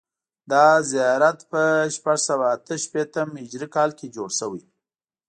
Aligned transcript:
دا 0.51 0.67
زیارت 0.91 1.39
په 1.51 1.61
شپږ 1.95 2.17
سوه 2.27 2.45
اته 2.55 2.75
شپېتم 2.83 3.29
هجري 3.41 3.67
کال 3.75 3.89
کې 3.99 4.07
جوړ 4.15 4.29
شوی. 4.39 4.61